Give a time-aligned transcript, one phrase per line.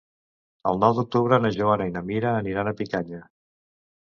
[0.71, 3.23] El nou d'octubre na Joana i na Mira aniran a Picanya.